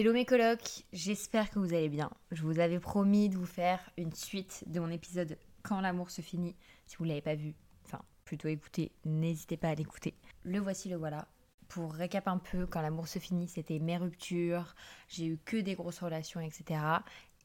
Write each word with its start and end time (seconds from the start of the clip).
Hello 0.00 0.12
mes 0.12 0.24
colocs, 0.24 0.84
j'espère 0.92 1.50
que 1.50 1.58
vous 1.58 1.74
allez 1.74 1.88
bien. 1.88 2.08
Je 2.30 2.42
vous 2.42 2.60
avais 2.60 2.78
promis 2.78 3.28
de 3.28 3.36
vous 3.36 3.44
faire 3.44 3.80
une 3.96 4.14
suite 4.14 4.62
de 4.68 4.78
mon 4.78 4.90
épisode 4.90 5.36
Quand 5.64 5.80
l'amour 5.80 6.12
se 6.12 6.22
finit. 6.22 6.54
Si 6.86 6.96
vous 6.98 7.04
ne 7.04 7.08
l'avez 7.08 7.20
pas 7.20 7.34
vu, 7.34 7.56
enfin 7.84 8.00
plutôt 8.24 8.46
écouté, 8.46 8.92
n'hésitez 9.04 9.56
pas 9.56 9.70
à 9.70 9.74
l'écouter. 9.74 10.14
Le 10.44 10.60
voici, 10.60 10.88
le 10.88 10.94
voilà. 10.94 11.26
Pour 11.66 11.92
récap 11.92 12.28
un 12.28 12.38
peu, 12.38 12.64
quand 12.64 12.80
l'amour 12.80 13.08
se 13.08 13.18
finit, 13.18 13.48
c'était 13.48 13.80
mes 13.80 13.96
ruptures, 13.96 14.76
j'ai 15.08 15.26
eu 15.26 15.38
que 15.44 15.56
des 15.56 15.74
grosses 15.74 15.98
relations, 15.98 16.40
etc. 16.40 16.80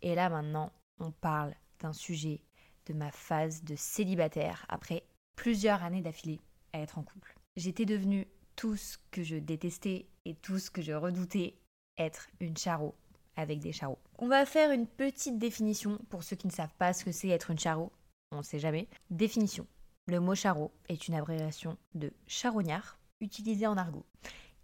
Et 0.03 0.13
là 0.13 0.29
maintenant, 0.29 0.71
on 0.99 1.09
parle 1.09 1.55
d'un 1.79 1.91
sujet 1.91 2.43
de 2.85 2.93
ma 2.93 3.09
phase 3.09 3.63
de 3.63 3.75
célibataire 3.75 4.67
après 4.69 5.07
plusieurs 5.35 5.81
années 5.81 6.03
d'affilée 6.03 6.39
à 6.71 6.81
être 6.81 6.99
en 6.99 7.03
couple. 7.03 7.33
J'étais 7.55 7.85
devenue 7.85 8.27
tout 8.55 8.75
ce 8.75 8.99
que 9.09 9.23
je 9.23 9.37
détestais 9.37 10.05
et 10.25 10.35
tout 10.35 10.59
ce 10.59 10.69
que 10.69 10.83
je 10.83 10.91
redoutais 10.91 11.55
être 11.97 12.27
une 12.39 12.57
charo 12.57 12.95
avec 13.35 13.59
des 13.59 13.71
charros. 13.71 13.99
On 14.19 14.27
va 14.27 14.45
faire 14.45 14.71
une 14.71 14.87
petite 14.87 15.39
définition 15.39 15.99
pour 16.09 16.23
ceux 16.23 16.35
qui 16.35 16.47
ne 16.47 16.51
savent 16.51 16.73
pas 16.77 16.93
ce 16.93 17.03
que 17.03 17.11
c'est 17.11 17.29
être 17.29 17.51
une 17.51 17.59
charo. 17.59 17.91
On 18.31 18.37
ne 18.37 18.43
sait 18.43 18.59
jamais. 18.59 18.87
Définition. 19.09 19.67
Le 20.07 20.19
mot 20.19 20.35
charreau 20.35 20.71
est 20.89 21.07
une 21.07 21.15
abréviation 21.15 21.77
de 21.95 22.11
charognard 22.27 22.99
utilisé 23.21 23.67
en 23.67 23.77
argot. 23.77 24.05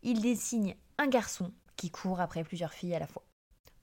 Il 0.04 0.22
désigne 0.22 0.76
un 0.98 1.08
garçon 1.08 1.54
qui 1.76 1.92
court 1.92 2.20
après 2.20 2.44
plusieurs 2.44 2.74
filles 2.74 2.96
à 2.96 3.00
la 3.00 3.08
fois. 3.08 3.24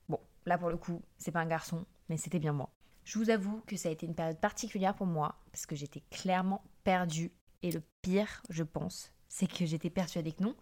Bon, 0.08 0.20
là 0.44 0.58
pour 0.58 0.70
le 0.70 0.76
coup, 0.76 1.02
c'est 1.16 1.32
pas 1.32 1.40
un 1.40 1.46
garçon, 1.46 1.86
mais 2.08 2.16
c'était 2.16 2.38
bien 2.38 2.52
moi. 2.52 2.70
Je 3.04 3.18
vous 3.18 3.30
avoue 3.30 3.62
que 3.66 3.76
ça 3.76 3.88
a 3.88 3.92
été 3.92 4.04
une 4.04 4.14
période 4.14 4.40
particulière 4.40 4.94
pour 4.94 5.06
moi 5.06 5.36
parce 5.50 5.64
que 5.64 5.76
j'étais 5.76 6.02
clairement 6.10 6.62
perdue 6.84 7.32
et 7.62 7.70
le 7.70 7.82
pire, 8.02 8.42
je 8.50 8.62
pense, 8.62 9.12
c'est 9.28 9.50
que 9.50 9.64
j'étais 9.64 9.90
persuadée 9.90 10.32
que 10.32 10.42
non 10.42 10.54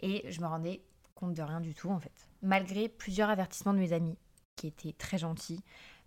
et 0.00 0.28
je 0.30 0.40
me 0.40 0.46
rendais 0.46 0.82
de 1.28 1.42
rien 1.42 1.60
du 1.60 1.74
tout 1.74 1.90
en 1.90 1.98
fait. 1.98 2.28
Malgré 2.42 2.88
plusieurs 2.88 3.30
avertissements 3.30 3.74
de 3.74 3.78
mes 3.78 3.92
amis 3.92 4.16
qui 4.56 4.66
étaient 4.66 4.92
très 4.92 5.18
gentils, 5.18 5.60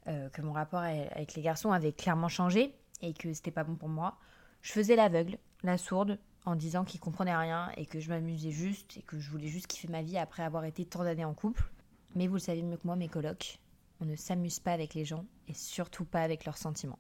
euh, 0.08 0.30
que 0.30 0.42
mon 0.42 0.54
rapport 0.54 0.80
avec 0.80 1.34
les 1.36 1.42
garçons 1.42 1.72
avait 1.72 1.92
clairement 1.92 2.30
changé 2.30 2.74
et 3.02 3.14
que 3.14 3.34
c'était 3.34 3.52
pas 3.52 3.64
bon 3.64 3.76
pour 3.76 3.90
moi, 3.90 4.18
je 4.62 4.72
faisais 4.72 4.96
l'aveugle, 4.96 5.38
la 5.64 5.78
sourde, 5.78 6.20
en 6.46 6.56
disant 6.56 6.86
qu'ils 6.86 7.02
comprenaient 7.02 7.36
rien 7.36 7.72
et 7.76 7.86
que 7.86 8.00
je 8.00 8.10
m'amusais 8.10 8.52
juste 8.52 8.98
et 8.98 9.02
que 9.02 9.20
je 9.20 9.30
voulais 9.30 9.48
juste 9.48 9.68
kiffer 9.68 9.90
ma 9.90 10.02
vie 10.02 10.18
après 10.18 10.44
avoir 10.44 10.64
été 10.64 10.86
tant 10.86 11.04
d'années 11.04 11.26
en 11.26 11.34
couple. 11.34 11.70
Mais 12.16 12.28
vous 12.28 12.36
le 12.36 12.40
savez 12.40 12.62
mieux 12.62 12.78
que 12.78 12.88
moi, 12.88 12.96
mes 12.96 13.10
colocs, 13.10 13.60
on 14.00 14.06
ne 14.06 14.16
s'amuse 14.16 14.60
pas 14.60 14.72
avec 14.72 14.94
les 14.94 15.04
gens 15.04 15.26
et 15.48 15.54
surtout 15.54 16.06
pas 16.06 16.22
avec 16.22 16.46
leurs 16.46 16.58
sentiments. 16.58 17.00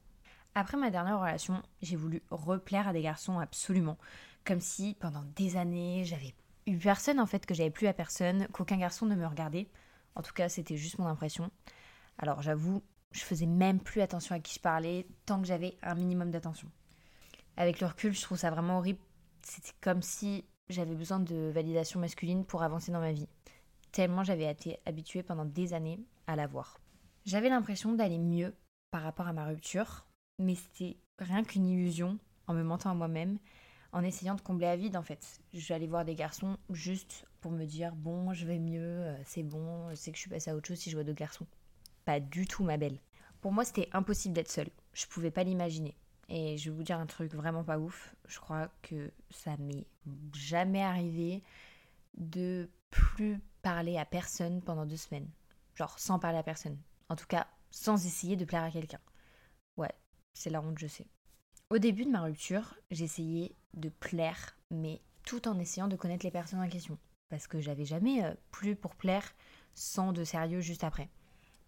Après 0.53 0.75
ma 0.75 0.89
dernière 0.89 1.19
relation, 1.19 1.61
j'ai 1.81 1.95
voulu 1.95 2.23
replaire 2.29 2.87
à 2.87 2.93
des 2.93 3.01
garçons 3.01 3.39
absolument, 3.39 3.97
comme 4.43 4.59
si 4.59 4.95
pendant 4.99 5.23
des 5.35 5.55
années 5.55 6.03
j'avais 6.03 6.33
personne 6.75 7.19
en 7.19 7.25
fait, 7.25 7.45
que 7.45 7.53
j'avais 7.53 7.69
plus 7.69 7.87
à 7.87 7.93
personne, 7.93 8.47
qu'aucun 8.51 8.77
garçon 8.77 9.05
ne 9.05 9.15
me 9.15 9.25
regardait. 9.25 9.69
En 10.15 10.21
tout 10.21 10.33
cas, 10.33 10.49
c'était 10.49 10.77
juste 10.77 10.97
mon 10.97 11.07
impression. 11.07 11.51
Alors 12.17 12.41
j'avoue, 12.41 12.81
je 13.11 13.21
faisais 13.21 13.45
même 13.45 13.79
plus 13.79 14.01
attention 14.01 14.35
à 14.35 14.39
qui 14.39 14.55
je 14.55 14.59
parlais 14.59 15.07
tant 15.25 15.39
que 15.39 15.47
j'avais 15.47 15.77
un 15.81 15.95
minimum 15.95 16.31
d'attention. 16.31 16.69
Avec 17.55 17.79
le 17.79 17.87
recul, 17.87 18.13
je 18.13 18.21
trouve 18.21 18.37
ça 18.37 18.51
vraiment 18.51 18.77
horrible. 18.77 18.99
C'était 19.43 19.73
comme 19.81 20.01
si 20.01 20.45
j'avais 20.69 20.95
besoin 20.95 21.19
de 21.19 21.51
validation 21.53 21.99
masculine 21.99 22.45
pour 22.45 22.63
avancer 22.63 22.91
dans 22.91 22.99
ma 22.99 23.13
vie. 23.13 23.27
Tellement 23.91 24.23
j'avais 24.23 24.51
été 24.51 24.79
habituée 24.85 25.23
pendant 25.23 25.45
des 25.45 25.73
années 25.73 25.99
à 26.27 26.35
l'avoir. 26.35 26.79
J'avais 27.25 27.49
l'impression 27.49 27.93
d'aller 27.93 28.17
mieux 28.17 28.53
par 28.91 29.01
rapport 29.01 29.27
à 29.27 29.33
ma 29.33 29.45
rupture, 29.45 30.05
mais 30.39 30.55
c'était 30.55 30.97
rien 31.19 31.43
qu'une 31.43 31.65
illusion 31.65 32.19
en 32.47 32.53
me 32.53 32.63
mentant 32.63 32.91
à 32.91 32.93
moi-même 32.93 33.39
en 33.97 34.03
essayant 34.03 34.35
de 34.35 34.41
combler 34.41 34.67
à 34.67 34.75
vide 34.75 34.95
en 34.95 35.01
fait. 35.01 35.39
J'allais 35.53 35.87
voir 35.87 36.05
des 36.05 36.13
garçons 36.13 36.57
juste 36.69 37.25
pour 37.41 37.51
me 37.51 37.65
dire 37.65 37.95
bon, 37.95 38.31
je 38.31 38.45
vais 38.45 38.59
mieux, 38.59 38.79
euh, 38.83 39.17
c'est 39.25 39.41
bon, 39.41 39.89
c'est 39.95 40.11
que 40.11 40.17
je 40.17 40.21
suis 40.21 40.29
passée 40.29 40.51
à 40.51 40.55
autre 40.55 40.67
chose 40.67 40.77
si 40.77 40.91
je 40.91 40.95
vois 40.95 41.03
deux 41.03 41.13
garçons. 41.13 41.47
Pas 42.05 42.19
du 42.19 42.45
tout, 42.45 42.63
ma 42.63 42.77
belle. 42.77 42.99
Pour 43.41 43.51
moi, 43.51 43.65
c'était 43.65 43.89
impossible 43.93 44.35
d'être 44.35 44.51
seule. 44.51 44.69
Je 44.93 45.07
pouvais 45.07 45.31
pas 45.31 45.43
l'imaginer. 45.43 45.97
Et 46.29 46.57
je 46.59 46.69
vais 46.69 46.75
vous 46.75 46.83
dire 46.83 46.99
un 46.99 47.07
truc 47.07 47.33
vraiment 47.33 47.63
pas 47.63 47.79
ouf. 47.79 48.15
Je 48.27 48.39
crois 48.39 48.69
que 48.83 49.11
ça 49.31 49.57
m'est 49.57 49.87
jamais 50.35 50.83
arrivé 50.83 51.43
de 52.17 52.69
plus 52.91 53.39
parler 53.63 53.97
à 53.97 54.05
personne 54.05 54.61
pendant 54.61 54.85
deux 54.85 54.95
semaines. 54.95 55.29
Genre 55.73 55.97
sans 55.97 56.19
parler 56.19 56.37
à 56.37 56.43
personne. 56.43 56.77
En 57.09 57.15
tout 57.15 57.27
cas, 57.27 57.47
sans 57.71 58.05
essayer 58.05 58.35
de 58.35 58.45
plaire 58.45 58.63
à 58.63 58.69
quelqu'un. 58.69 58.99
Ouais, 59.75 59.93
c'est 60.33 60.51
la 60.51 60.61
honte, 60.61 60.77
je 60.77 60.87
sais. 60.87 61.07
Au 61.69 61.79
début 61.79 62.05
de 62.05 62.11
ma 62.11 62.21
rupture, 62.21 62.75
j'essayais 62.91 63.53
de 63.73 63.89
plaire, 63.89 64.57
mais 64.71 65.01
tout 65.23 65.47
en 65.47 65.59
essayant 65.59 65.87
de 65.87 65.95
connaître 65.95 66.25
les 66.25 66.31
personnes 66.31 66.61
en 66.61 66.69
question. 66.69 66.97
Parce 67.29 67.47
que 67.47 67.59
j'avais 67.59 67.85
jamais 67.85 68.23
euh, 68.23 68.33
plus 68.51 68.75
pour 68.75 68.95
plaire 68.95 69.35
sans 69.73 70.13
de 70.13 70.23
sérieux 70.23 70.61
juste 70.61 70.83
après. 70.83 71.09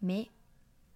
Mais 0.02 0.30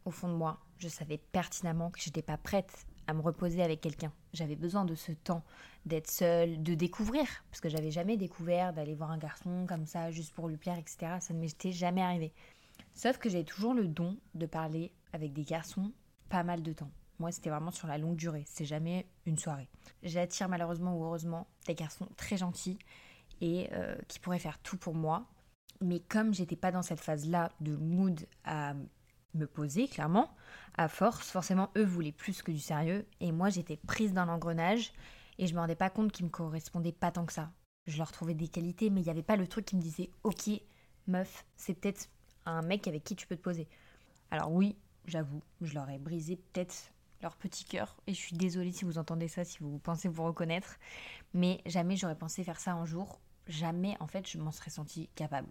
au 0.05 0.11
fond 0.11 0.29
de 0.29 0.33
moi, 0.33 0.59
je 0.77 0.87
savais 0.87 1.17
pertinemment 1.17 1.91
que 1.91 1.99
j'étais 1.99 2.21
pas 2.21 2.37
prête 2.37 2.85
à 3.07 3.13
me 3.13 3.21
reposer 3.21 3.61
avec 3.61 3.81
quelqu'un. 3.81 4.13
J'avais 4.33 4.55
besoin 4.55 4.85
de 4.85 4.95
ce 4.95 5.11
temps, 5.11 5.43
d'être 5.85 6.09
seule, 6.09 6.61
de 6.63 6.73
découvrir, 6.73 7.27
parce 7.49 7.61
que 7.61 7.69
j'avais 7.69 7.91
jamais 7.91 8.17
découvert 8.17 8.73
d'aller 8.73 8.95
voir 8.95 9.11
un 9.11 9.17
garçon 9.17 9.65
comme 9.67 9.85
ça 9.85 10.11
juste 10.11 10.33
pour 10.33 10.47
lui 10.47 10.57
plaire, 10.57 10.77
etc. 10.77 11.17
Ça 11.19 11.33
ne 11.33 11.39
m'était 11.39 11.71
jamais 11.71 12.01
arrivé. 12.01 12.33
Sauf 12.93 13.17
que 13.17 13.29
j'ai 13.29 13.43
toujours 13.43 13.73
le 13.73 13.87
don 13.87 14.17
de 14.35 14.45
parler 14.45 14.91
avec 15.11 15.33
des 15.33 15.43
garçons 15.43 15.91
pas 16.29 16.43
mal 16.43 16.63
de 16.63 16.73
temps. 16.73 16.91
Moi, 17.23 17.31
c'était 17.31 17.50
vraiment 17.50 17.72
sur 17.72 17.88
la 17.88 17.97
longue 17.97 18.17
durée. 18.17 18.44
C'est 18.45 18.66
jamais 18.66 19.07
une 19.25 19.38
soirée. 19.38 19.69
J'attire 20.01 20.50
malheureusement 20.50 20.97
ou 20.97 21.06
heureusement 21.06 21.47
des 21.67 21.73
garçons 21.73 22.09
très 22.17 22.35
gentils 22.35 22.78
et 23.39 23.69
euh, 23.72 23.95
qui 24.09 24.19
pourraient 24.19 24.39
faire 24.39 24.59
tout 24.59 24.75
pour 24.75 24.94
moi. 24.94 25.25
Mais 25.79 26.01
comme 26.01 26.33
j'étais 26.33 26.57
pas 26.57 26.73
dans 26.73 26.81
cette 26.81 27.00
phase-là 27.00 27.50
de 27.62 27.78
mood 27.78 28.28
à 28.44 28.73
me 29.35 29.47
poser, 29.47 29.88
clairement, 29.88 30.35
à 30.75 30.89
force, 30.89 31.31
forcément, 31.31 31.69
eux 31.78 31.85
voulaient 31.85 32.12
plus 32.12 32.41
que 32.41 32.51
du 32.51 32.59
sérieux. 32.59 33.07
Et 33.22 33.31
moi, 33.31 33.47
j'étais 33.47 33.78
prise 33.78 34.12
dans 34.12 34.25
l'engrenage 34.25 34.91
et 35.38 35.47
je 35.47 35.53
me 35.53 35.62
rendais 35.62 35.78
pas 35.78 35.89
compte 35.89 36.12
qu'ils 36.12 36.25
me 36.25 36.29
correspondaient 36.29 36.91
pas 36.91 37.13
tant 37.13 37.25
que 37.25 37.31
ça. 37.31 37.53
Je 37.88 38.00
leur 38.00 38.12
trouvais 38.12 38.33
des 38.33 38.50
qualités, 38.50 38.89
mais 38.89 39.00
il 39.00 39.06
n'y 39.06 39.12
avait 39.12 39.23
pas 39.23 39.38
le 39.38 39.47
truc 39.47 39.63
qui 39.63 39.78
me 39.78 39.81
disait 39.81 40.09
Ok, 40.23 40.50
meuf, 41.07 41.45
c'est 41.56 41.73
peut-être 41.73 42.09
un 42.45 42.63
mec 42.63 42.85
avec 42.89 43.06
qui 43.06 43.16
tu 43.16 43.28
peux 43.28 43.38
te 43.38 43.41
poser. 43.41 43.69
Alors, 44.29 44.51
oui, 44.51 44.75
j'avoue, 45.06 45.41
je 45.62 45.73
leur 45.73 45.89
ai 45.89 46.00
brisé 46.00 46.35
peut-être 46.35 46.91
leur 47.23 47.35
petit 47.35 47.66
cœur. 47.66 47.97
Et 48.06 48.13
je 48.13 48.19
suis 48.19 48.35
désolée 48.35 48.72
si 48.72 48.85
vous 48.85 49.00
entendez 49.00 49.28
ça, 49.28 49.44
si 49.44 49.57
vous 49.59 49.79
pensez 49.79 50.07
vous 50.07 50.23
reconnaître. 50.23 50.78
Mais 51.34 51.61
jamais 51.66 51.95
j'aurais 51.95 52.17
pensé 52.17 52.44
faire 52.44 52.59
ça 52.59 52.73
un 52.73 52.85
jour. 52.85 53.19
Jamais, 53.47 53.97
en 54.00 54.07
fait, 54.07 54.29
je 54.29 54.38
m'en 54.38 54.51
serais 54.51 54.69
sentie 54.69 55.09
capable. 55.16 55.50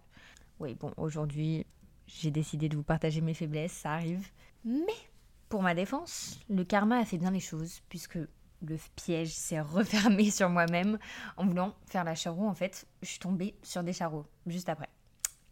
Oui, 0.59 0.75
bon, 0.75 0.93
aujourd'hui, 0.97 1.65
j'ai 2.07 2.31
décidé 2.31 2.69
de 2.69 2.75
vous 2.75 2.83
partager 2.83 3.21
mes 3.21 3.33
faiblesses, 3.33 3.73
ça 3.73 3.93
arrive. 3.93 4.31
Mais, 4.63 4.95
pour 5.49 5.61
ma 5.61 5.75
défense, 5.75 6.39
le 6.49 6.63
karma 6.63 6.97
a 6.97 7.05
fait 7.05 7.17
bien 7.17 7.31
les 7.31 7.39
choses, 7.39 7.81
puisque 7.89 8.17
le 8.61 8.77
piège 8.95 9.33
s'est 9.33 9.59
refermé 9.61 10.31
sur 10.31 10.49
moi-même. 10.49 10.97
En 11.37 11.45
voulant 11.45 11.75
faire 11.85 12.03
la 12.03 12.15
charroue, 12.15 12.47
en 12.47 12.55
fait, 12.55 12.87
je 13.01 13.09
suis 13.09 13.19
tombée 13.19 13.55
sur 13.61 13.83
des 13.83 13.93
charreaux, 13.93 14.25
juste 14.47 14.69
après. 14.69 14.89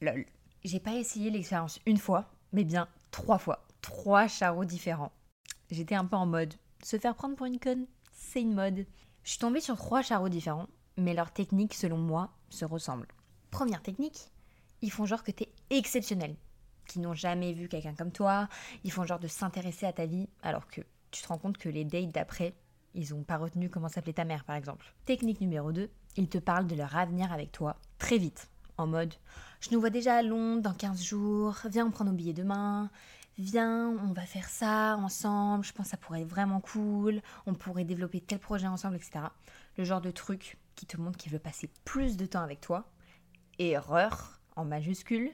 Lol. 0.02 0.26
J'ai 0.64 0.80
pas 0.80 0.94
essayé 0.94 1.32
l'expérience 1.32 1.80
une 1.88 1.98
fois, 1.98 2.32
mais 2.54 2.64
bien 2.64 2.88
trois 3.10 3.40
fois. 3.40 3.66
Trois 3.82 4.28
charreaux 4.28 4.66
différents. 4.66 5.12
J'étais 5.72 5.96
un 5.96 6.06
peu 6.06 6.18
en 6.18 6.26
mode 6.26 6.54
se 6.84 6.98
faire 6.98 7.16
prendre 7.16 7.36
pour 7.36 7.46
une 7.46 7.60
conne, 7.60 7.88
c'est 8.12 8.42
une 8.42 8.54
mode. 8.54 8.86
Je 9.24 9.30
suis 9.30 9.40
tombée 9.40 9.62
sur 9.62 9.78
trois 9.78 10.02
charreaux 10.02 10.30
différents, 10.30 10.68
mais 10.98 11.14
leurs 11.14 11.32
techniques, 11.32 11.76
selon 11.76 11.98
moi, 11.98 12.32
se 12.50 12.66
ressemblent. 12.66 13.08
Première 13.52 13.82
technique, 13.82 14.32
ils 14.82 14.92
font 14.92 15.06
genre 15.06 15.24
que 15.24 15.32
t'es 15.32 15.50
exceptionnel, 15.70 16.36
qui 16.88 17.00
n'ont 17.00 17.14
jamais 17.14 17.54
vu 17.54 17.70
quelqu'un 17.70 17.94
comme 17.94 18.12
toi, 18.12 18.50
ils 18.84 18.92
font 18.92 19.06
genre 19.06 19.20
de 19.20 19.28
s'intéresser 19.28 19.86
à 19.86 19.94
ta 19.94 20.06
vie, 20.06 20.28
alors 20.44 20.68
que 20.68 20.82
tu 21.12 21.22
te 21.22 21.28
rends 21.30 21.38
compte 21.38 21.58
que 21.58 21.70
les 21.70 21.86
dates 21.86 22.12
d'après, 22.12 22.54
ils 22.94 23.14
ont 23.14 23.24
pas 23.24 23.38
retenu 23.38 23.70
comment 23.70 23.88
s'appelait 23.88 24.14
ta 24.14 24.26
mère, 24.26 24.44
par 24.44 24.58
exemple. 24.58 24.94
Technique 25.06 25.40
numéro 25.40 25.72
2, 25.72 25.90
ils 26.18 26.30
te 26.30 26.38
parlent 26.38 26.68
de 26.68 26.76
leur 26.76 26.98
avenir 26.98 27.32
avec 27.32 27.54
toi 27.54 27.78
très 27.98 28.18
vite, 28.18 28.50
en 28.78 28.88
mode 28.88 29.14
je 29.62 29.70
nous 29.72 29.80
vois 29.80 29.92
déjà 29.92 30.16
à 30.16 30.22
Londres 30.24 30.64
dans 30.64 30.74
15 30.74 31.04
jours, 31.04 31.56
viens 31.70 31.86
on 31.86 31.92
prend 31.92 32.04
nos 32.04 32.12
billets 32.12 32.34
demain, 32.34 32.90
viens, 33.42 33.90
on 33.90 34.14
va 34.14 34.22
faire 34.22 34.48
ça 34.48 34.96
ensemble, 34.98 35.66
je 35.66 35.74
pense 35.74 35.88
que 35.88 35.92
ça 35.92 35.98
pourrait 35.98 36.22
être 36.22 36.30
vraiment 36.30 36.62
cool, 36.62 37.22
on 37.46 37.54
pourrait 37.54 37.84
développer 37.84 38.22
tel 38.22 38.40
projet 38.40 38.68
ensemble, 38.68 38.96
etc. 38.96 39.26
Le 39.78 39.84
genre 39.84 40.02
de 40.02 40.12
truc 40.12 40.58
qui 40.76 40.86
te 40.86 40.98
montre 40.98 41.18
qu'il 41.18 41.32
veut 41.32 41.40
passer 41.40 41.70
plus 41.84 42.18
de 42.18 42.26
temps 42.26 42.42
avec 42.42 42.62
toi. 42.62 42.90
Erreur, 43.60 44.40
en 44.56 44.66
majuscule, 44.66 45.32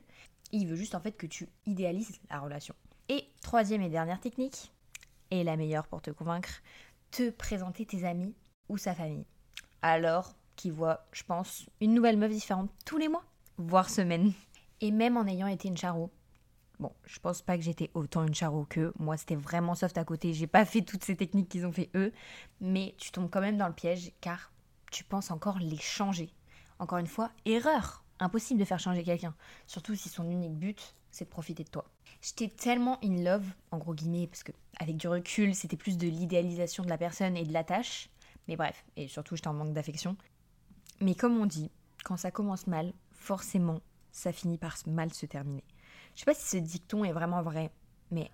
il 0.51 0.67
veut 0.67 0.75
juste 0.75 0.95
en 0.95 0.99
fait 0.99 1.13
que 1.13 1.27
tu 1.27 1.47
idéalises 1.65 2.19
la 2.29 2.39
relation. 2.39 2.75
Et 3.09 3.29
troisième 3.41 3.81
et 3.81 3.89
dernière 3.89 4.19
technique, 4.19 4.71
et 5.31 5.43
la 5.43 5.57
meilleure 5.57 5.87
pour 5.87 6.01
te 6.01 6.11
convaincre, 6.11 6.61
te 7.11 7.29
présenter 7.29 7.85
tes 7.85 8.05
amis 8.05 8.35
ou 8.69 8.77
sa 8.77 8.93
famille. 8.93 9.25
Alors 9.81 10.33
qu'il 10.55 10.71
voit, 10.71 11.05
je 11.11 11.23
pense, 11.23 11.69
une 11.81 11.93
nouvelle 11.93 12.17
meuf 12.17 12.31
différente 12.31 12.71
tous 12.85 12.97
les 12.97 13.07
mois, 13.07 13.23
voire 13.57 13.89
semaines. 13.89 14.33
Et 14.81 14.91
même 14.91 15.17
en 15.17 15.25
ayant 15.25 15.47
été 15.47 15.67
une 15.67 15.77
charo, 15.77 16.11
Bon, 16.79 16.91
je 17.05 17.19
pense 17.19 17.41
pas 17.41 17.57
que 17.57 17.63
j'étais 17.63 17.89
autant 17.95 18.23
une 18.23 18.35
charo 18.35 18.65
qu'eux. 18.65 18.93
Moi, 18.99 19.17
c'était 19.17 19.35
vraiment 19.35 19.73
soft 19.73 19.97
à 19.97 20.05
côté. 20.05 20.33
J'ai 20.33 20.45
pas 20.45 20.63
fait 20.63 20.81
toutes 20.81 21.03
ces 21.03 21.15
techniques 21.15 21.49
qu'ils 21.49 21.65
ont 21.65 21.71
fait 21.71 21.89
eux. 21.95 22.13
Mais 22.61 22.93
tu 22.97 23.11
tombes 23.11 23.29
quand 23.31 23.41
même 23.41 23.57
dans 23.57 23.67
le 23.67 23.73
piège 23.73 24.11
car 24.21 24.51
tu 24.91 25.03
penses 25.03 25.31
encore 25.31 25.57
les 25.57 25.77
changer. 25.77 26.29
Encore 26.79 26.99
une 26.99 27.07
fois, 27.07 27.31
erreur. 27.45 28.03
Impossible 28.19 28.59
de 28.59 28.65
faire 28.65 28.79
changer 28.79 29.03
quelqu'un, 29.03 29.35
surtout 29.67 29.95
si 29.95 30.09
son 30.09 30.27
unique 30.29 30.55
but, 30.55 30.95
c'est 31.11 31.25
de 31.25 31.29
profiter 31.29 31.63
de 31.63 31.69
toi. 31.69 31.85
J'étais 32.19 32.47
tellement 32.47 32.97
in 33.03 33.23
love, 33.23 33.45
en 33.69 33.77
gros 33.77 33.93
guillemets, 33.93 34.25
parce 34.25 34.41
que 34.41 34.51
avec 34.79 34.97
du 34.97 35.07
recul, 35.07 35.53
c'était 35.53 35.77
plus 35.77 35.97
de 35.97 36.07
l'idéalisation 36.07 36.83
de 36.83 36.89
la 36.89 36.97
personne 36.97 37.37
et 37.37 37.45
de 37.45 37.53
la 37.53 37.63
tâche. 37.63 38.09
Mais 38.47 38.55
bref, 38.55 38.85
et 38.95 39.07
surtout, 39.07 39.35
j'étais 39.35 39.49
en 39.49 39.53
manque 39.53 39.73
d'affection. 39.73 40.17
Mais 40.99 41.13
comme 41.13 41.37
on 41.37 41.45
dit, 41.45 41.69
quand 42.03 42.17
ça 42.17 42.31
commence 42.31 42.65
mal, 42.65 42.91
forcément, 43.11 43.81
ça 44.11 44.33
finit 44.33 44.57
par 44.57 44.77
mal 44.87 45.13
se 45.13 45.27
terminer. 45.27 45.63
Je 46.17 46.21
sais 46.21 46.25
pas 46.25 46.33
si 46.33 46.47
ce 46.47 46.57
dicton 46.57 47.03
est 47.03 47.11
vraiment 47.11 47.43
vrai, 47.43 47.69
mais 48.09 48.31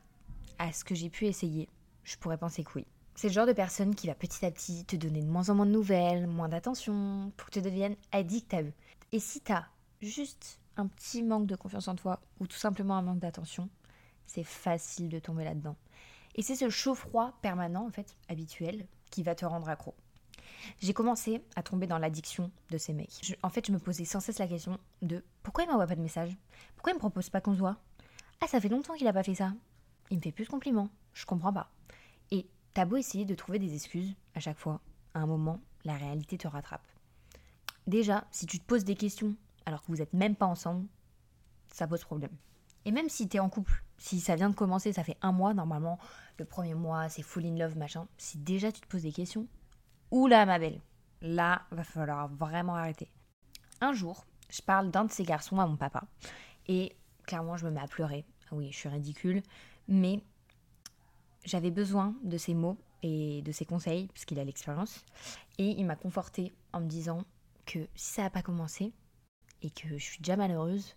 à 0.58 0.72
ce 0.72 0.86
que 0.86 0.96
j'ai 0.96 1.10
pu 1.10 1.26
essayer, 1.26 1.68
je 2.06 2.16
pourrais 2.16 2.38
penser 2.38 2.64
que 2.64 2.72
oui. 2.76 2.88
C'est 3.14 3.28
le 3.28 3.34
genre 3.34 3.46
de 3.46 3.52
personne 3.52 3.94
qui 3.94 4.08
va 4.08 4.16
petit 4.16 4.46
à 4.46 4.52
petit 4.52 4.86
te 4.86 4.96
donner 4.96 5.22
de 5.22 5.28
moins 5.28 5.50
en 5.50 5.56
moins 5.56 5.66
de 5.66 5.72
nouvelles, 5.72 6.26
moins 6.26 6.48
d'attention, 6.48 7.34
pour 7.36 7.48
que 7.48 7.52
tu 7.52 7.62
deviennes 7.62 7.98
addict 8.14 8.54
à 8.54 8.62
eux. 8.62 8.72
Et 9.12 9.20
si 9.20 9.42
t'as 9.42 9.66
juste 10.02 10.62
un 10.78 10.88
petit 10.88 11.24
manque 11.24 11.46
de 11.46 11.58
confiance 11.58 11.90
en 11.90 11.96
toi, 11.96 12.22
ou 12.40 12.48
tout 12.48 12.56
simplement 12.56 12.96
un 12.96 13.02
manque 13.02 13.20
d'attention, 13.20 13.68
c'est 14.28 14.46
facile 14.46 15.10
de 15.10 15.20
tomber 15.20 15.44
là-dedans. 15.44 15.76
Et 16.36 16.42
c'est 16.42 16.56
ce 16.56 16.70
chaud-froid 16.70 17.34
permanent, 17.42 17.86
en 17.86 17.92
fait, 17.92 18.16
habituel, 18.30 18.88
qui 19.12 19.24
va 19.24 19.36
te 19.36 19.44
rendre 19.44 19.68
accro. 19.68 19.94
J'ai 20.80 20.94
commencé 20.94 21.42
à 21.56 21.64
tomber 21.64 21.88
dans 21.88 21.98
l'addiction 21.98 22.52
de 22.70 22.78
ces 22.78 22.94
mecs. 22.94 23.38
en 23.42 23.50
fait, 23.50 23.68
je 23.68 23.72
me 23.72 23.80
posais 23.80 24.06
sans 24.06 24.20
cesse 24.20 24.40
la 24.40 24.48
question 24.48 24.78
de 25.02 25.24
pourquoi 25.42 25.64
il 25.64 25.70
m'envoie 25.70 25.88
pas 25.88 25.96
de 25.96 26.02
message 26.02 26.36
Pourquoi 26.76 26.92
il 26.92 26.96
me 26.96 27.00
propose 27.00 27.30
pas 27.30 27.42
qu'on 27.42 27.54
se 27.54 27.60
voit? 27.60 27.78
Ah, 28.42 28.48
ça 28.48 28.60
fait 28.60 28.70
longtemps 28.70 28.94
qu'il 28.96 29.08
a 29.08 29.14
pas 29.14 29.24
fait 29.24 29.36
ça. 29.36 29.54
Il 30.10 30.18
me 30.18 30.22
fait 30.22 30.32
plus 30.32 30.46
de 30.46 30.50
compliments. 30.50 30.90
Je 31.14 31.26
comprends 31.26 31.54
pas. 31.54 31.70
Et 32.32 32.48
t'as 32.74 32.86
beau 32.86 32.98
essayer 32.98 33.26
de 33.26 33.36
trouver 33.36 33.60
des 33.60 33.74
excuses 33.74 34.16
à 34.36 34.40
chaque 34.40 34.58
fois, 34.58 34.82
à 35.14 35.20
un 35.20 35.26
moment, 35.26 35.60
la 35.86 35.96
réalité 35.96 36.38
te 36.38 36.48
rattrape. 36.48 36.86
Déjà, 37.88 38.26
si 38.32 38.46
tu 38.46 38.60
te 38.60 38.66
poses 38.66 38.84
des 38.84 38.96
questions 38.96 39.36
alors 39.66 39.82
que 39.82 39.88
vous 39.88 39.98
n'êtes 39.98 40.14
même 40.14 40.36
pas 40.36 40.46
ensemble, 40.46 40.88
ça 41.72 41.88
pose 41.88 42.04
problème. 42.04 42.32
Et 42.86 42.92
même 42.92 43.10
si 43.10 43.28
tu 43.28 43.38
es 43.38 43.40
en 43.40 43.50
couple, 43.50 43.84
si 43.98 44.20
ça 44.20 44.36
vient 44.36 44.50
de 44.50 44.56
commencer, 44.56 44.92
ça 44.94 45.04
fait 45.04 45.18
un 45.22 45.32
mois, 45.32 45.54
normalement, 45.54 46.00
le 46.38 46.46
premier 46.46 46.74
mois, 46.74 47.10
c'est 47.10 47.22
full 47.22 47.46
in 47.46 47.58
love, 47.58 47.78
machin, 47.78 48.08
si 48.18 48.38
déjà 48.38 48.72
tu 48.72 48.82
te 48.82 48.88
poses 48.88 49.04
des 49.04 49.12
questions, 49.12 49.48
oula 50.14 50.46
ma 50.46 50.60
belle, 50.60 50.80
là, 51.22 51.64
va 51.72 51.84
falloir 51.84 52.28
vraiment 52.28 52.76
arrêter. 52.76 53.10
Un 53.82 53.94
jour, 53.94 54.26
je 54.48 54.62
parle 54.62 54.92
d'un 54.92 55.06
de 55.06 55.12
ces 55.12 55.24
garçons 55.24 55.60
à 55.60 55.66
mon 55.66 55.76
papa, 55.76 56.04
et 56.68 56.96
clairement, 57.24 57.58
je 57.58 57.66
me 57.66 57.72
mets 57.72 57.82
à 57.82 57.88
pleurer. 57.88 58.24
Ah 58.46 58.56
oui, 58.56 58.72
je 58.72 58.78
suis 58.78 58.90
ridicule, 58.90 59.42
mais 59.88 60.22
j'avais 61.46 61.72
besoin 61.72 62.16
de 62.24 62.38
ces 62.38 62.54
mots 62.54 62.78
et 63.02 63.42
de 63.42 63.52
ses 63.52 63.66
conseils, 63.66 64.08
puisqu'il 64.10 64.40
a 64.40 64.44
l'expérience, 64.44 65.04
et 65.58 65.72
il 65.72 65.86
m'a 65.86 65.96
conforté 65.96 66.54
en 66.74 66.82
me 66.82 66.88
disant 66.88 67.26
que 67.66 67.80
si 67.96 68.14
ça 68.14 68.22
n'a 68.22 68.30
pas 68.30 68.44
commencé, 68.44 68.94
et 69.64 69.72
que 69.72 69.98
je 69.98 70.04
suis 70.04 70.20
déjà 70.20 70.36
malheureuse, 70.36 70.96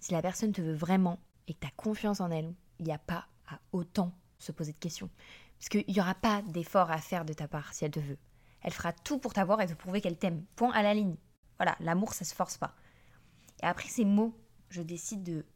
si 0.00 0.12
la 0.12 0.22
personne 0.22 0.52
te 0.52 0.60
veut 0.60 0.74
vraiment 0.74 1.20
et 1.46 1.54
que 1.54 1.60
tu 1.60 1.66
as 1.68 1.76
confiance 1.76 2.20
en 2.20 2.32
elle, 2.32 2.52
il 2.80 2.86
n'y 2.86 2.92
a 2.92 2.98
pas 2.98 3.28
à 3.46 3.60
autant 3.70 4.12
se 4.38 4.50
poser 4.50 4.72
de 4.72 4.78
questions. 4.78 5.08
Parce 5.58 5.68
qu'il 5.68 5.84
n'y 5.86 6.00
aura 6.00 6.16
pas 6.16 6.42
d'effort 6.42 6.90
à 6.90 6.98
faire 6.98 7.24
de 7.24 7.32
ta 7.32 7.46
part 7.46 7.72
si 7.72 7.84
elle 7.84 7.92
te 7.92 8.00
veut. 8.00 8.18
Elle 8.62 8.72
fera 8.72 8.92
tout 8.92 9.18
pour 9.18 9.32
t'avoir 9.32 9.60
et 9.60 9.66
te 9.66 9.74
prouver 9.74 10.00
qu'elle 10.00 10.18
t'aime. 10.18 10.44
Point 10.56 10.72
à 10.72 10.82
la 10.82 10.94
ligne. 10.94 11.16
Voilà, 11.58 11.76
l'amour, 11.80 12.14
ça 12.14 12.24
se 12.24 12.34
force 12.34 12.56
pas. 12.56 12.74
Et 13.62 13.66
après 13.66 13.88
ces 13.88 14.04
mots, 14.04 14.34
je 14.68 14.82
décide 14.82 15.22
de 15.22 15.46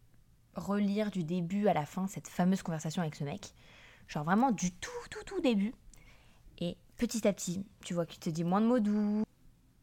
relire 0.55 1.11
du 1.11 1.25
début 1.25 1.69
à 1.69 1.75
la 1.75 1.87
fin 1.87 2.07
cette 2.07 2.29
fameuse 2.29 2.63
conversation 2.63 3.03
avec 3.03 3.15
ce 3.15 3.25
mec. 3.25 3.53
Genre 4.09 4.25
vraiment 4.25 4.53
du 4.53 4.73
tout, 4.73 4.91
tout, 5.11 5.25
tout 5.25 5.41
début. 5.41 5.75
Et 6.59 6.77
petit 6.97 7.27
à 7.27 7.33
petit, 7.33 7.65
tu 7.85 7.95
vois 7.95 8.07
qu'il 8.07 8.21
te 8.21 8.31
dit 8.31 8.45
moins 8.45 8.61
de 8.61 8.67
mots 8.67 8.81
doux, 8.81 9.25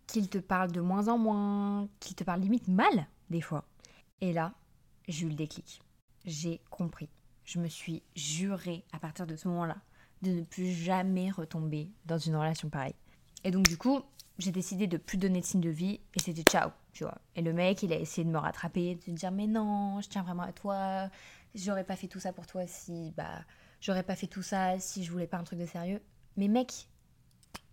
qu'il 0.05 0.29
te 0.29 0.37
parle 0.37 0.71
de 0.71 0.81
moins 0.81 1.07
en 1.07 1.17
moins, 1.17 1.87
qu'il 1.99 2.15
te 2.15 2.23
parle 2.23 2.41
limite 2.41 2.67
mal, 2.67 3.07
des 3.29 3.41
fois. 3.41 3.65
Et 4.21 4.33
là, 4.33 4.53
j'ai 5.07 5.25
eu 5.25 5.29
le 5.29 5.35
déclic. 5.35 5.81
J'ai 6.25 6.61
compris. 6.69 7.09
Je 7.45 7.59
me 7.59 7.67
suis 7.67 8.03
juré 8.15 8.83
à 8.91 8.99
partir 8.99 9.25
de 9.25 9.35
ce 9.35 9.47
moment-là 9.47 9.77
de 10.21 10.31
ne 10.31 10.41
plus 10.41 10.71
jamais 10.71 11.29
retomber 11.31 11.91
dans 12.05 12.17
une 12.17 12.35
relation 12.35 12.69
pareille. 12.69 12.95
Et 13.47 13.51
donc, 13.51 13.65
du 13.65 13.77
coup, 13.77 14.01
j'ai 14.39 14.51
décidé 14.51 14.87
de 14.87 14.97
plus 14.97 15.17
donner 15.17 15.39
de 15.39 15.45
signes 15.45 15.61
de 15.61 15.69
vie 15.69 16.01
et 16.13 16.19
c'était 16.19 16.43
ciao, 16.43 16.69
tu 16.91 17.05
vois. 17.05 17.17
Et 17.33 17.41
le 17.41 17.53
mec, 17.53 17.81
il 17.81 17.93
a 17.93 17.95
essayé 17.95 18.25
de 18.25 18.29
me 18.29 18.37
rattraper, 18.37 18.95
de 18.95 19.09
me 19.09 19.15
dire 19.15 19.31
mais 19.31 19.47
non, 19.47 20.01
je 20.01 20.09
tiens 20.09 20.21
vraiment 20.21 20.43
à 20.43 20.51
toi, 20.51 21.09
j'aurais 21.55 21.85
pas 21.85 21.95
fait 21.95 22.09
tout 22.09 22.19
ça 22.19 22.33
pour 22.33 22.45
toi 22.45 22.67
si 22.67 23.13
bah 23.15 23.45
j'aurais 23.79 24.03
pas 24.03 24.17
fait 24.17 24.27
tout 24.27 24.43
ça 24.43 24.77
si 24.81 25.05
je 25.05 25.11
voulais 25.13 25.27
pas 25.27 25.37
un 25.37 25.45
truc 25.45 25.59
de 25.59 25.65
sérieux. 25.65 26.01
Mais 26.35 26.49
mec, 26.49 26.89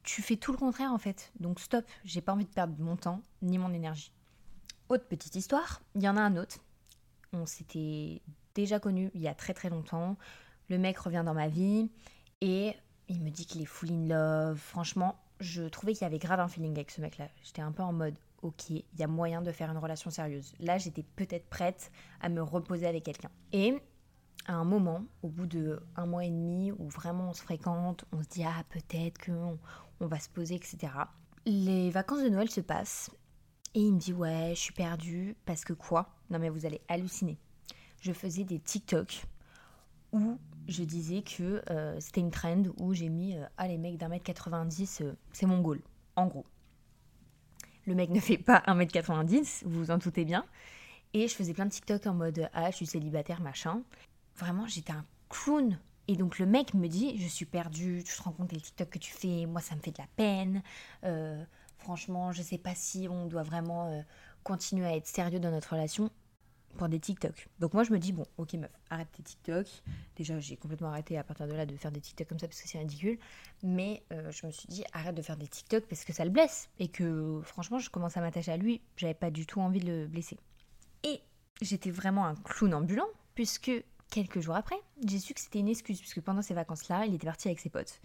tu 0.05 0.23
fais 0.23 0.37
tout 0.37 0.53
le 0.53 0.59
contraire 0.59 0.93
en 0.93 0.99
fait. 0.99 1.33
Donc 1.41 1.59
stop, 1.59 1.85
j'ai 2.05 2.21
pas 2.21 2.35
envie 2.35 2.45
de 2.45 2.53
perdre 2.53 2.77
mon 2.79 2.95
temps 2.95 3.23
ni 3.43 3.59
mon 3.59 3.73
énergie. 3.73 4.13
Autre 4.89 5.09
petite 5.09 5.35
histoire, 5.35 5.83
il 5.97 6.05
y 6.05 6.09
en 6.09 6.17
a 6.17 6.21
un 6.21 6.37
autre. 6.37 6.59
On 7.33 7.47
s'était 7.47 8.23
déjà 8.55 8.79
connu 8.79 9.11
il 9.13 9.23
y 9.23 9.27
a 9.27 9.35
très 9.35 9.55
très 9.55 9.71
longtemps. 9.71 10.19
Le 10.69 10.79
mec 10.79 10.97
revient 10.99 11.25
dans 11.27 11.35
ma 11.35 11.49
vie 11.49 11.91
et 12.43 12.77
il 13.09 13.21
me 13.23 13.31
dit 13.31 13.45
qu'il 13.45 13.61
est 13.61 13.67
full 13.67 13.91
in 13.91 14.07
love. 14.07 14.57
Franchement, 14.57 15.19
je 15.45 15.65
trouvais 15.65 15.93
qu'il 15.93 16.03
y 16.03 16.07
avait 16.07 16.19
grave 16.19 16.41
un 16.41 16.49
feeling 16.49 16.73
avec 16.73 16.91
ce 16.91 17.01
mec-là. 17.01 17.29
J'étais 17.43 17.63
un 17.63 17.71
peu 17.71 17.83
en 17.83 17.93
mode, 17.93 18.15
ok, 18.43 18.71
il 18.71 18.85
y 18.99 19.03
a 19.03 19.07
moyen 19.07 19.43
de 19.43 19.53
faire 19.53 19.71
une 19.71 19.79
relation 19.79 20.11
sérieuse. 20.11 20.55
Là, 20.59 20.79
j'étais 20.79 21.05
peut-être 21.17 21.47
prête 21.49 21.93
à 22.21 22.29
me 22.29 22.43
reposer 22.43 22.87
avec 22.87 23.05
quelqu'un. 23.05 23.31
Et 23.53 23.79
à 24.47 24.55
un 24.55 24.65
moment, 24.65 25.05
au 25.23 25.29
bout 25.29 25.47
de 25.47 25.81
un 25.97 26.07
mois 26.07 26.25
et 26.25 26.31
demi, 26.31 26.73
où 26.73 26.89
vraiment 26.89 27.31
on 27.31 27.33
se 27.33 27.43
fréquente, 27.43 28.05
on 28.13 28.23
se 28.23 28.29
dit 28.29 28.45
ah 28.45 28.65
peut-être 28.71 29.25
qu'on 29.25 29.59
on 30.01 30.07
va 30.07 30.19
se 30.19 30.29
poser, 30.29 30.55
etc. 30.57 30.93
Les 31.47 31.91
vacances 31.91 32.23
de 32.23 32.29
Noël 32.29 32.51
se 32.51 32.61
passent 32.61 33.11
et 33.75 33.81
il 33.81 33.93
me 33.93 33.99
dit 33.99 34.13
ouais, 34.13 34.53
je 34.55 34.61
suis 34.61 34.73
perdue 34.73 35.37
parce 35.45 35.65
que 35.65 35.73
quoi? 35.73 36.15
Non 36.31 36.39
mais 36.39 36.49
vous 36.49 36.67
allez 36.67 36.81
halluciner. 36.89 37.39
Je 38.01 38.13
faisais 38.13 38.45
des 38.45 38.59
TikTok 38.59 39.25
où 40.13 40.39
je 40.69 40.85
disais 40.85 41.23
que 41.23 41.63
euh, 41.71 41.99
c'était 42.01 42.21
une 42.21 42.31
trend 42.31 42.63
où 42.79 42.95
j'ai 42.95 43.09
mis 43.09 43.37
euh, 43.37 43.45
ah 43.57 43.69
les 43.69 43.79
mecs 43.79 43.97
d'un 43.97 44.09
mètre 44.09 44.25
90 44.25 45.01
euh, 45.03 45.13
c'est 45.33 45.47
mon 45.47 45.61
goal 45.61 45.81
en 46.17 46.27
gros. 46.27 46.47
Le 47.87 47.95
mec 47.95 48.11
ne 48.11 48.21
fait 48.21 48.39
pas 48.39 48.63
1m90, 48.67 49.65
vous 49.65 49.79
vous 49.79 49.91
en 49.91 49.99
doutez 49.99 50.25
bien. 50.25 50.47
Et 51.13 51.29
je 51.29 51.35
faisais 51.35 51.53
plein 51.53 51.67
de 51.67 51.71
TikTok 51.71 52.07
en 52.07 52.15
mode 52.15 52.49
ah 52.53 52.71
je 52.71 52.77
suis 52.77 52.87
célibataire 52.87 53.41
machin. 53.41 53.83
Vraiment 54.37 54.67
j'étais 54.67 54.93
un 54.93 55.05
clown 55.29 55.79
et 56.07 56.17
donc 56.17 56.39
le 56.39 56.47
mec 56.47 56.75
me 56.75 56.87
dit, 56.87 57.19
je 57.19 57.27
suis 57.27 57.47
perdue, 57.47 58.03
tu 58.05 58.15
te 58.15 58.23
rends 58.23 58.33
compte 58.33 58.53
les 58.53 58.61
TikTok 58.61 58.91
que 58.91 58.99
tu 58.99 59.13
fais, 59.13 59.47
moi 59.47 59.61
ça 59.61 59.75
me 59.75 59.81
fait 59.81 59.91
de 59.91 59.99
la 59.99 60.09
peine. 60.17 60.63
Euh, 61.05 61.43
franchement, 61.79 62.33
je 62.33 62.43
sais 62.43 62.59
pas 62.59 62.75
si 62.75 63.09
on 63.11 63.27
doit 63.27 63.43
vraiment 63.43 63.89
euh, 63.89 64.03
continuer 64.43 64.87
à 64.87 64.97
être 64.97 65.07
sérieux 65.07 65.41
dans 65.41 65.51
notre 65.51 65.73
relation 65.73 66.11
pour 66.75 66.89
des 66.89 67.01
TikTok. 67.01 67.49
Donc 67.61 67.75
moi 67.75 67.85
je 67.85 67.93
me 67.93 67.99
dis, 67.99 68.13
bon, 68.13 68.27
ok 68.39 68.55
meuf, 68.55 68.71
arrête 68.91 69.09
tes 69.13 69.23
TikTok. 69.23 69.67
Déjà 70.17 70.39
j'ai 70.41 70.57
complètement 70.57 70.89
arrêté 70.89 71.19
à 71.19 71.25
partir 71.25 71.47
de 71.47 71.53
là 71.53 71.67
de 71.67 71.77
faire 71.77 71.93
des 71.93 72.01
TikTok 72.01 72.29
comme 72.29 72.39
ça 72.39 72.49
parce 72.49 72.61
que 72.61 72.69
c'est 72.69 72.79
ridicule. 72.79 73.19
Mais 73.63 74.03
euh, 74.13 74.31
je 74.31 74.47
me 74.47 74.53
suis 74.53 74.69
dit, 74.69 74.85
arrête 74.93 75.15
de 75.15 75.23
faire 75.23 75.37
des 75.37 75.49
TikTok 75.49 75.85
parce 75.85 76.05
que 76.05 76.13
ça 76.13 76.25
le 76.25 76.31
blesse. 76.31 76.69
Et 76.79 76.89
que 76.89 77.41
franchement 77.45 77.79
je 77.79 77.91
commence 77.91 78.17
à 78.17 78.21
m'attacher 78.21 78.53
à 78.53 78.57
lui, 78.57 78.81
j'avais 78.97 79.15
pas 79.15 79.31
du 79.31 79.47
tout 79.47 79.61
envie 79.61 79.81
de 79.81 79.87
le 79.87 80.07
blesser. 80.07 80.39
Et 81.03 81.21
j'étais 81.61 81.91
vraiment 81.91 82.27
un 82.27 82.35
clown 82.35 82.75
ambulant 82.75 83.09
puisque 83.35 83.71
Quelques 84.15 84.39
jours 84.39 84.55
après, 84.55 84.77
j'ai 85.05 85.19
su 85.19 85.35
que 85.35 85.41
c'était 85.41 85.59
une 85.59 85.69
excuse, 85.69 85.99
puisque 85.99 86.21
pendant 86.21 86.41
ces 86.41 86.55
vacances-là, 86.55 87.05
il 87.07 87.15
était 87.15 87.27
parti 87.27 87.49
avec 87.49 87.59
ses 87.59 87.69
potes. 87.69 88.01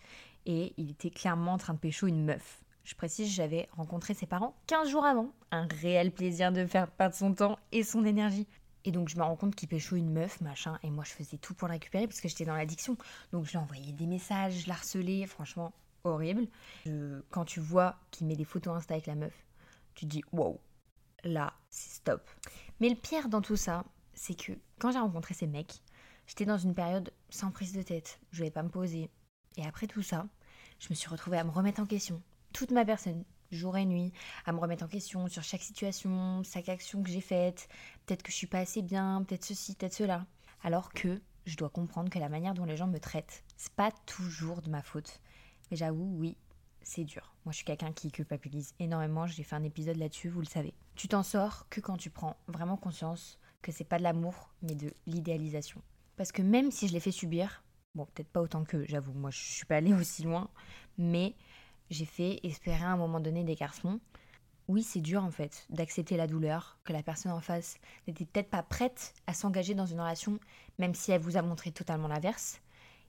Et 0.48 0.74
il 0.78 0.90
était 0.90 1.12
clairement 1.12 1.54
en 1.54 1.58
train 1.60 1.76
de 1.76 1.78
pécho 1.78 2.08
une 2.08 2.26
meuf. 2.26 2.64
Je 2.90 2.96
précise, 2.96 3.32
j'avais 3.32 3.70
rencontré 3.74 4.16
ses 4.16 4.26
parents 4.26 4.56
15 4.66 4.90
jours 4.90 5.06
avant. 5.06 5.32
Un 5.52 5.68
réel 5.68 6.12
plaisir 6.12 6.52
de 6.52 6.66
faire 6.66 6.90
perdre 6.90 7.14
son 7.14 7.36
temps 7.36 7.60
et 7.72 7.84
son 7.84 8.04
énergie. 8.04 8.48
Et 8.84 8.90
donc 8.90 9.10
je 9.10 9.18
me 9.18 9.22
rends 9.22 9.36
compte 9.36 9.54
qu'il 9.54 9.70
pécho 9.70 9.96
une 9.96 10.12
meuf, 10.12 10.42
machin, 10.42 10.80
et 10.82 10.90
moi 10.90 11.04
je 11.04 11.12
faisais 11.12 11.38
tout 11.38 11.54
pour 11.54 11.68
la 11.68 11.76
récupérer 11.76 12.08
parce 12.08 12.20
que 12.20 12.28
j'étais 12.28 12.46
dans 12.46 12.56
l'addiction. 12.56 12.98
Donc 13.32 13.46
je 13.46 13.52
lui 13.52 13.60
envoyais 13.60 13.92
des 13.92 14.08
messages, 14.08 14.64
je 14.64 14.68
l'harcelais, 14.68 15.28
franchement 15.28 15.72
horrible. 16.04 16.48
quand 17.30 17.46
tu 17.46 17.60
vois 17.60 17.96
qu'il 18.10 18.26
met 18.26 18.36
des 18.36 18.44
photos 18.44 18.76
Insta 18.76 18.96
avec 18.96 19.06
la 19.06 19.14
meuf, 19.14 19.46
tu 19.94 20.06
te 20.06 20.10
dis 20.10 20.24
wow, 20.32 20.60
là 21.24 21.54
c'est 21.70 21.92
stop. 21.92 22.28
Mais 22.80 22.90
le 22.90 22.96
pire 22.96 23.30
dans 23.30 23.42
tout 23.42 23.58
ça, 23.58 23.84
c'est 24.16 24.34
que 24.34 24.54
quand 24.80 24.90
j'ai 24.90 24.98
rencontré 24.98 25.36
ces 25.36 25.46
mecs, 25.46 25.84
J'étais 26.26 26.46
dans 26.46 26.60
une 26.60 26.76
période 26.76 27.12
sans 27.32 27.50
prise 27.50 27.74
de 27.74 27.82
tête, 27.82 28.20
je 28.30 28.38
voulais 28.38 28.52
pas 28.52 28.62
me 28.62 28.70
poser. 28.70 29.10
Et 29.58 29.66
après 29.66 29.88
tout 29.88 30.04
ça, 30.04 30.28
je 30.78 30.88
me 30.92 30.94
suis 30.94 31.10
retrouvée 31.10 31.40
à 31.40 31.44
me 31.44 31.50
remettre 31.50 31.82
en 31.82 31.88
question. 31.88 32.22
Toute 32.54 32.72
ma 32.72 32.86
personne, 32.86 33.24
jour 33.52 33.78
et 33.78 33.86
nuit, 33.86 34.12
à 34.46 34.52
me 34.52 34.60
remettre 34.60 34.84
en 34.84 34.88
question 34.88 35.28
sur 35.28 35.44
chaque 35.44 35.62
situation, 35.62 36.42
chaque 36.44 36.70
action 36.70 37.04
que 37.04 37.10
j'ai 37.10 37.22
faite. 37.22 37.68
Peut-être 38.06 38.24
que 38.24 38.32
je 38.32 38.38
suis 38.38 38.48
pas 38.48 38.60
assez 38.60 38.82
bien, 38.82 39.24
peut-être 39.24 39.46
ceci, 39.46 39.76
peut-être 39.76 39.94
cela. 39.94 40.26
Alors 40.64 40.92
que 40.92 41.22
je 41.46 41.58
dois 41.58 41.70
comprendre 41.70 42.10
que 42.10 42.20
la 42.20 42.30
manière 42.30 42.54
dont 42.54 42.66
les 42.66 42.78
gens 42.78 42.88
me 42.88 43.00
traitent, 43.00 43.44
c'est 43.58 43.74
pas 43.74 43.92
toujours 44.06 44.62
de 44.62 44.70
ma 44.70 44.82
faute. 44.82 45.22
Mais 45.72 45.78
j'avoue, 45.78 46.16
oui, 46.18 46.38
c'est 46.82 47.04
dur. 47.04 47.34
Moi, 47.46 47.52
je 47.52 47.58
suis 47.58 47.66
quelqu'un 47.66 47.92
qui 47.92 48.12
culpabilise 48.12 48.74
énormément. 48.80 49.28
J'ai 49.28 49.44
fait 49.44 49.56
un 49.56 49.64
épisode 49.64 49.98
là-dessus, 49.98 50.30
vous 50.30 50.42
le 50.42 50.48
savez. 50.48 50.74
Tu 50.96 51.08
t'en 51.08 51.24
sors 51.24 51.68
que 51.70 51.82
quand 51.82 51.98
tu 51.98 52.10
prends 52.10 52.36
vraiment 52.48 52.78
conscience 52.78 53.40
que 53.62 53.72
c'est 53.72 53.84
pas 53.84 53.98
de 53.98 54.04
l'amour, 54.04 54.50
mais 54.62 54.76
de 54.76 54.92
l'idéalisation. 55.06 55.82
Parce 56.16 56.32
que 56.32 56.42
même 56.42 56.72
si 56.72 56.88
je 56.88 56.94
l'ai 56.94 57.00
fait 57.00 57.12
subir, 57.12 57.64
bon, 57.96 58.06
peut-être 58.06 58.30
pas 58.30 58.42
autant 58.42 58.64
que, 58.64 58.86
j'avoue, 58.88 59.14
moi 59.14 59.32
je 59.32 59.40
suis 59.40 59.66
pas 59.66 59.78
allée 59.78 59.94
aussi 60.00 60.24
loin, 60.24 60.50
mais 60.98 61.36
j'ai 61.90 62.06
fait 62.06 62.40
espérer 62.44 62.84
à 62.84 62.92
un 62.92 62.98
moment 62.98 63.20
donné 63.20 63.44
des 63.44 63.56
garçons 63.56 64.00
oui, 64.70 64.84
c'est 64.84 65.02
dur 65.02 65.24
en 65.24 65.32
fait 65.32 65.66
d'accepter 65.72 66.16
la 66.16 66.28
douleur, 66.28 66.78
que 66.84 66.94
la 66.94 67.02
personne 67.02 67.32
en 67.32 67.42
face 67.42 67.80
n'était 68.08 68.26
peut-être 68.26 68.52
pas 68.52 68.62
prête 68.62 69.16
à 69.26 69.34
s'engager 69.34 69.74
dans 69.74 69.88
une 69.88 70.00
relation, 70.00 70.40
même 70.78 70.94
si 70.94 71.12
elle 71.12 71.22
vous 71.22 71.38
a 71.38 71.42
montré 71.42 71.72
totalement 71.72 72.08
l'inverse. 72.08 72.62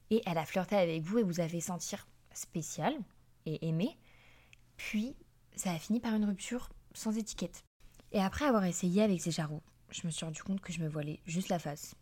Et 0.09 0.23
elle 0.25 0.39
a 0.39 0.45
flirté 0.45 0.75
avec 0.75 1.03
vous 1.03 1.19
et 1.19 1.23
vous 1.23 1.39
avez 1.39 1.61
sentir 1.61 2.07
spécial 2.33 2.95
et 3.45 3.67
aimé. 3.67 3.95
Puis, 4.75 5.15
ça 5.55 5.71
a 5.71 5.77
fini 5.77 5.99
par 5.99 6.15
une 6.15 6.25
rupture 6.25 6.71
sans 6.95 7.15
étiquette. 7.15 7.63
Et 8.11 8.19
après 8.19 8.45
avoir 8.45 8.65
essayé 8.65 9.03
avec 9.03 9.21
ces 9.21 9.29
jarrots, 9.29 9.61
je 9.91 10.07
me 10.07 10.11
suis 10.11 10.25
rendu 10.25 10.41
compte 10.41 10.61
que 10.61 10.73
je 10.73 10.81
me 10.81 10.89
voilais 10.89 11.19
juste 11.27 11.49
la 11.49 11.59
face. 11.59 11.93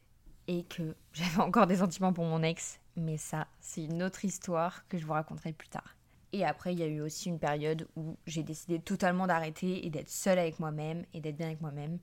Et 0.48 0.64
que 0.64 0.96
j'avais 1.14 1.42
encore 1.42 1.68
des 1.68 1.78
sentiments 1.78 2.14
pour 2.14 2.24
mon 2.24 2.44
ex. 2.44 2.80
Mais 2.96 3.18
ça, 3.18 3.46
c'est 3.60 3.84
une 3.84 4.04
autre 4.04 4.24
histoire 4.24 4.88
que 4.88 4.98
je 4.98 5.06
vous 5.06 5.14
raconterai 5.14 5.52
plus 5.52 5.68
tard. 5.68 5.99
Et 6.32 6.46
après, 6.46 6.74
il 6.74 6.80
y 6.80 6.84
a 6.84 6.88
eu 6.88 7.02
aussi 7.02 7.30
une 7.30 7.40
période 7.40 7.88
où 7.96 8.16
j'ai 8.28 8.44
décidé 8.44 8.80
totalement 8.80 9.28
d'arrêter 9.28 9.86
et 9.86 9.90
d'être 9.90 10.10
seule 10.10 10.40
avec 10.40 10.60
moi-même 10.60 11.06
et 11.14 11.22
d'être 11.22 11.38
bien 11.38 11.48
avec 11.48 11.62
moi-même. 11.62 12.00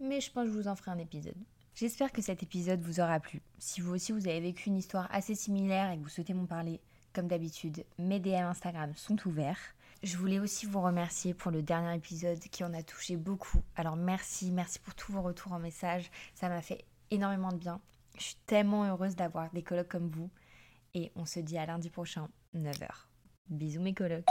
Mais 0.00 0.20
je 0.20 0.30
pense 0.30 0.44
que 0.46 0.52
je 0.52 0.58
vous 0.58 0.68
en 0.68 0.76
ferai 0.76 0.90
un 0.90 0.98
épisode. 0.98 1.36
J'espère 1.74 2.12
que 2.12 2.22
cet 2.22 2.42
épisode 2.42 2.80
vous 2.80 3.00
aura 3.00 3.20
plu. 3.20 3.40
Si 3.58 3.80
vous 3.80 3.94
aussi 3.94 4.12
vous 4.12 4.26
avez 4.26 4.40
vécu 4.40 4.68
une 4.68 4.76
histoire 4.76 5.08
assez 5.12 5.34
similaire 5.34 5.90
et 5.90 5.98
que 5.98 6.02
vous 6.02 6.08
souhaitez 6.08 6.34
m'en 6.34 6.46
parler, 6.46 6.80
comme 7.12 7.28
d'habitude, 7.28 7.84
mes 7.98 8.20
DM 8.20 8.46
Instagram 8.46 8.92
sont 8.96 9.16
ouverts. 9.26 9.60
Je 10.02 10.16
voulais 10.16 10.38
aussi 10.38 10.66
vous 10.66 10.80
remercier 10.80 11.34
pour 11.34 11.50
le 11.50 11.62
dernier 11.62 11.94
épisode 11.96 12.38
qui 12.38 12.64
en 12.64 12.72
a 12.74 12.82
touché 12.82 13.16
beaucoup. 13.16 13.60
Alors 13.76 13.96
merci, 13.96 14.50
merci 14.50 14.78
pour 14.78 14.94
tous 14.94 15.12
vos 15.12 15.22
retours 15.22 15.52
en 15.52 15.58
message. 15.58 16.10
Ça 16.34 16.48
m'a 16.48 16.62
fait 16.62 16.84
énormément 17.10 17.52
de 17.52 17.58
bien. 17.58 17.80
Je 18.16 18.24
suis 18.24 18.36
tellement 18.46 18.84
heureuse 18.84 19.16
d'avoir 19.16 19.50
des 19.52 19.62
colocs 19.62 19.88
comme 19.88 20.08
vous. 20.08 20.30
Et 20.94 21.12
on 21.16 21.26
se 21.26 21.40
dit 21.40 21.58
à 21.58 21.66
lundi 21.66 21.90
prochain, 21.90 22.28
9h. 22.54 22.88
Bisous 23.50 23.80
mes 23.80 23.94
colocs. 23.94 24.24